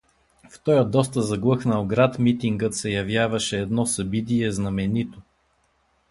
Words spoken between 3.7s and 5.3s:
събитие знаменито.